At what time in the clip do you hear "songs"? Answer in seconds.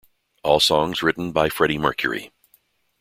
0.59-1.03